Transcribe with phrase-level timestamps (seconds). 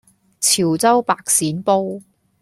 [0.39, 2.01] 潮州白鱔煲